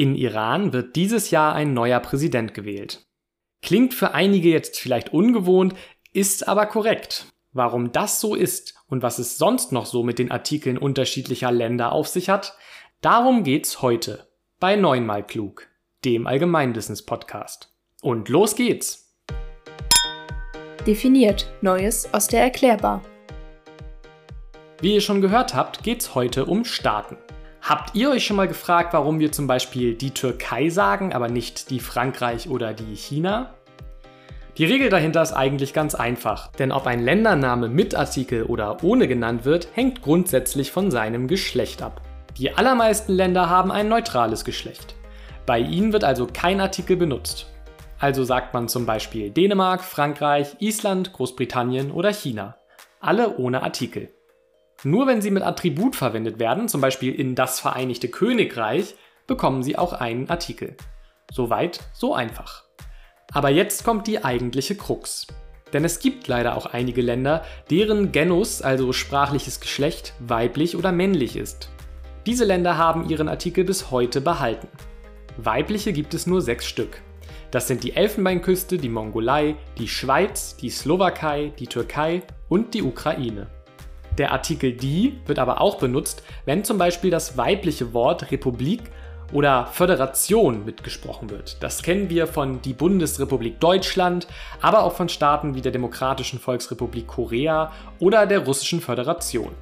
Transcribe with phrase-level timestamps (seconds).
[0.00, 3.04] In Iran wird dieses Jahr ein neuer Präsident gewählt.
[3.60, 5.74] Klingt für einige jetzt vielleicht ungewohnt,
[6.14, 7.26] ist aber korrekt.
[7.52, 11.92] Warum das so ist und was es sonst noch so mit den Artikeln unterschiedlicher Länder
[11.92, 12.56] auf sich hat,
[13.02, 14.26] darum geht's heute
[14.58, 15.68] bei Neunmal Klug,
[16.06, 17.70] dem Allgemeinwissens-Podcast.
[18.00, 19.14] Und los geht's!
[20.86, 23.02] Definiert Neues aus der Erklärbar.
[24.80, 27.18] Wie ihr schon gehört habt, geht's heute um Staaten.
[27.62, 31.70] Habt ihr euch schon mal gefragt, warum wir zum Beispiel die Türkei sagen, aber nicht
[31.70, 33.54] die Frankreich oder die China?
[34.56, 39.08] Die Regel dahinter ist eigentlich ganz einfach, denn ob ein Ländername mit Artikel oder ohne
[39.08, 42.00] genannt wird, hängt grundsätzlich von seinem Geschlecht ab.
[42.38, 44.94] Die allermeisten Länder haben ein neutrales Geschlecht.
[45.46, 47.46] Bei ihnen wird also kein Artikel benutzt.
[47.98, 52.56] Also sagt man zum Beispiel Dänemark, Frankreich, Island, Großbritannien oder China.
[53.00, 54.10] Alle ohne Artikel.
[54.82, 58.94] Nur wenn sie mit Attribut verwendet werden, zum Beispiel in das Vereinigte Königreich,
[59.26, 60.76] bekommen sie auch einen Artikel.
[61.30, 62.64] Soweit, so einfach.
[63.32, 65.26] Aber jetzt kommt die eigentliche Krux.
[65.72, 71.36] Denn es gibt leider auch einige Länder, deren Genus, also sprachliches Geschlecht, weiblich oder männlich
[71.36, 71.70] ist.
[72.26, 74.68] Diese Länder haben ihren Artikel bis heute behalten.
[75.36, 77.02] Weibliche gibt es nur sechs Stück.
[77.50, 83.48] Das sind die Elfenbeinküste, die Mongolei, die Schweiz, die Slowakei, die Türkei und die Ukraine.
[84.20, 88.82] Der Artikel die wird aber auch benutzt, wenn zum Beispiel das weibliche Wort Republik
[89.32, 91.62] oder Föderation mitgesprochen wird.
[91.62, 94.26] Das kennen wir von die Bundesrepublik Deutschland,
[94.60, 99.52] aber auch von Staaten wie der Demokratischen Volksrepublik Korea oder der Russischen Föderation.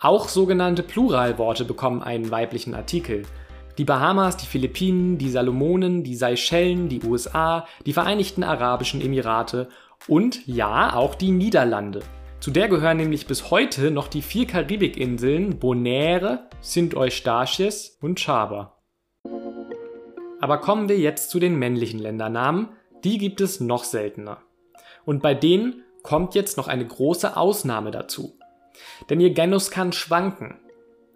[0.00, 3.24] Auch sogenannte Pluralworte bekommen einen weiblichen Artikel.
[3.76, 9.68] Die Bahamas, die Philippinen, die Salomonen, die Seychellen, die USA, die Vereinigten Arabischen Emirate
[10.08, 12.00] und ja, auch die Niederlande.
[12.40, 18.78] Zu der gehören nämlich bis heute noch die vier Karibikinseln Bonaire, Sint-Eustatius und Chaba.
[20.40, 22.68] Aber kommen wir jetzt zu den männlichen Ländernamen,
[23.04, 24.42] die gibt es noch seltener.
[25.04, 28.38] Und bei denen kommt jetzt noch eine große Ausnahme dazu.
[29.08, 30.60] Denn ihr Genus kann schwanken.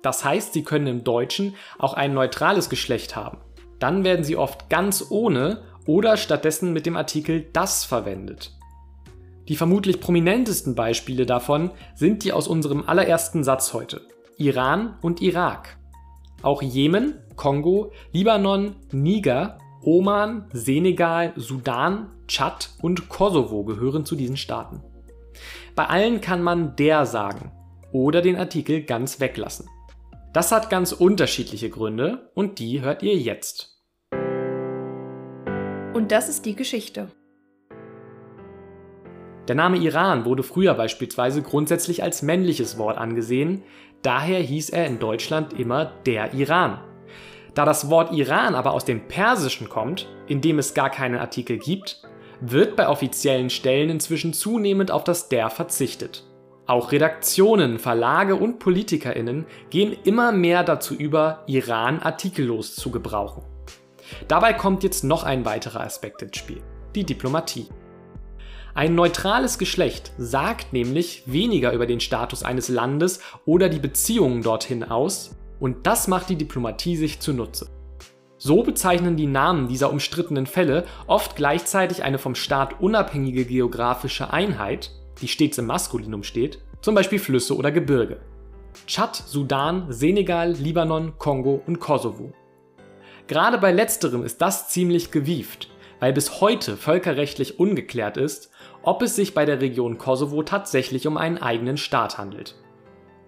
[0.00, 3.38] Das heißt, sie können im Deutschen auch ein neutrales Geschlecht haben.
[3.78, 8.52] Dann werden sie oft ganz ohne oder stattdessen mit dem Artikel das verwendet.
[9.52, 14.00] Die vermutlich prominentesten Beispiele davon sind die aus unserem allerersten Satz heute.
[14.38, 15.76] Iran und Irak.
[16.40, 24.82] Auch Jemen, Kongo, Libanon, Niger, Oman, Senegal, Sudan, Tschad und Kosovo gehören zu diesen Staaten.
[25.74, 27.52] Bei allen kann man der sagen
[27.92, 29.68] oder den Artikel ganz weglassen.
[30.32, 33.82] Das hat ganz unterschiedliche Gründe und die hört ihr jetzt.
[35.92, 37.08] Und das ist die Geschichte.
[39.48, 43.62] Der Name Iran wurde früher beispielsweise grundsätzlich als männliches Wort angesehen,
[44.02, 46.78] daher hieß er in Deutschland immer der Iran.
[47.54, 51.58] Da das Wort Iran aber aus dem Persischen kommt, in dem es gar keinen Artikel
[51.58, 52.02] gibt,
[52.40, 56.24] wird bei offiziellen Stellen inzwischen zunehmend auf das der verzichtet.
[56.66, 63.42] Auch Redaktionen, Verlage und Politikerinnen gehen immer mehr dazu über, Iran artikellos zu gebrauchen.
[64.28, 66.62] Dabei kommt jetzt noch ein weiterer Aspekt ins Spiel,
[66.94, 67.66] die Diplomatie.
[68.74, 74.82] Ein neutrales Geschlecht sagt nämlich weniger über den Status eines Landes oder die Beziehungen dorthin
[74.82, 77.68] aus, und das macht die Diplomatie sich zunutze.
[78.38, 84.90] So bezeichnen die Namen dieser umstrittenen Fälle oft gleichzeitig eine vom Staat unabhängige geografische Einheit,
[85.20, 88.20] die stets im Maskulinum steht, zum Beispiel Flüsse oder Gebirge.
[88.86, 92.32] Tschad, Sudan, Senegal, Libanon, Kongo und Kosovo.
[93.26, 95.68] Gerade bei letzterem ist das ziemlich gewieft,
[96.02, 98.50] weil bis heute völkerrechtlich ungeklärt ist,
[98.82, 102.56] ob es sich bei der Region Kosovo tatsächlich um einen eigenen Staat handelt.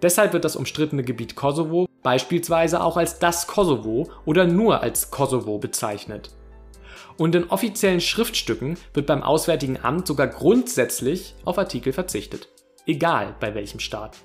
[0.02, 5.58] Deshalb wird das umstrittene Gebiet Kosovo beispielsweise auch als das Kosovo oder nur als Kosovo
[5.58, 6.30] bezeichnet.
[7.16, 12.48] Und in offiziellen Schriftstücken wird beim Auswärtigen Amt sogar grundsätzlich auf Artikel verzichtet,
[12.88, 14.16] egal bei welchem Staat.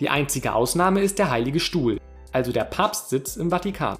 [0.00, 2.00] Die einzige Ausnahme ist der Heilige Stuhl,
[2.32, 3.96] also der Papstsitz im Vatikan.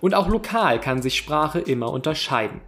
[0.00, 2.60] Und auch lokal kann sich Sprache immer unterscheiden.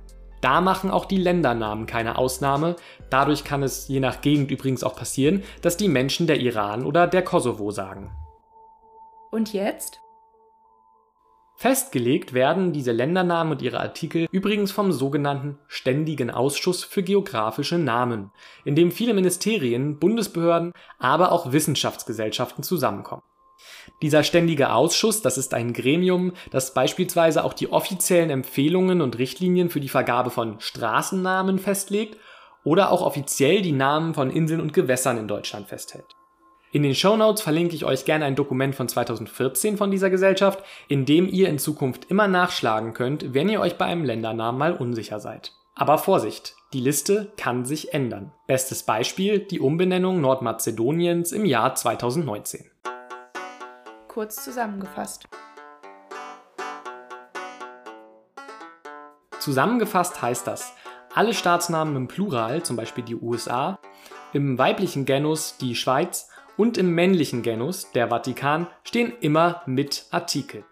[0.42, 2.76] Da machen auch die Ländernamen keine Ausnahme.
[3.10, 7.06] Dadurch kann es je nach Gegend übrigens auch passieren, dass die Menschen der Iran oder
[7.06, 8.10] der Kosovo sagen.
[9.30, 10.00] Und jetzt?
[11.56, 18.32] Festgelegt werden diese Ländernamen und ihre Artikel übrigens vom sogenannten Ständigen Ausschuss für geografische Namen,
[18.64, 23.22] in dem viele Ministerien, Bundesbehörden, aber auch Wissenschaftsgesellschaften zusammenkommen.
[24.02, 29.70] Dieser ständige Ausschuss, das ist ein Gremium, das beispielsweise auch die offiziellen Empfehlungen und Richtlinien
[29.70, 32.18] für die Vergabe von Straßennamen festlegt
[32.64, 36.16] oder auch offiziell die Namen von Inseln und Gewässern in Deutschland festhält.
[36.72, 40.64] In den Show Notes verlinke ich euch gerne ein Dokument von 2014 von dieser Gesellschaft,
[40.88, 44.72] in dem ihr in Zukunft immer nachschlagen könnt, wenn ihr euch bei einem Ländernamen mal
[44.72, 45.52] unsicher seid.
[45.74, 48.32] Aber Vorsicht, die Liste kann sich ändern.
[48.46, 52.64] Bestes Beispiel die Umbenennung Nordmazedoniens im Jahr 2019.
[54.12, 55.26] Kurz zusammengefasst.
[59.38, 60.74] Zusammengefasst heißt das,
[61.14, 63.78] alle Staatsnamen im Plural, zum Beispiel die USA,
[64.34, 66.28] im weiblichen Genus die Schweiz
[66.58, 70.64] und im männlichen Genus der Vatikan stehen immer mit Artikel.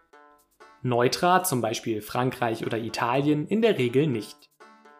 [0.83, 4.51] Neutra, zum Beispiel Frankreich oder Italien, in der Regel nicht.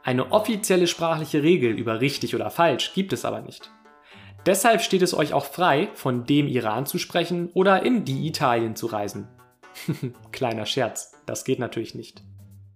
[0.03, 3.71] Eine offizielle sprachliche Regel über richtig oder falsch gibt es aber nicht.
[4.47, 8.75] Deshalb steht es euch auch frei, von dem Iran zu sprechen oder in die Italien
[8.75, 9.29] zu reisen.
[10.33, 12.23] Kleiner Scherz, das geht natürlich nicht.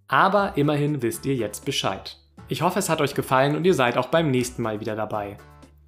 [0.06, 2.19] Aber immerhin wisst ihr jetzt Bescheid.
[2.49, 5.38] Ich hoffe, es hat euch gefallen und ihr seid auch beim nächsten Mal wieder dabei.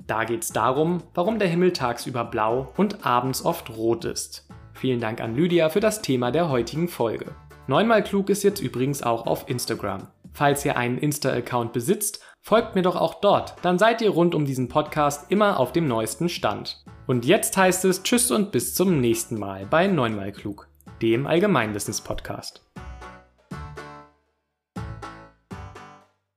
[0.06, 4.48] Da geht es darum, warum der Himmel tagsüber blau und abends oft rot ist.
[4.72, 7.34] Vielen Dank an Lydia für das Thema der heutigen Folge.
[7.66, 10.08] Neunmal klug ist jetzt übrigens auch auf Instagram.
[10.32, 14.44] Falls ihr einen Insta-Account besitzt, folgt mir doch auch dort, dann seid ihr rund um
[14.44, 16.84] diesen Podcast immer auf dem neuesten Stand.
[17.08, 20.68] Und jetzt heißt es Tschüss und bis zum nächsten Mal bei Neunmal klug,
[21.02, 22.62] dem Allgemeinwissens-Podcast.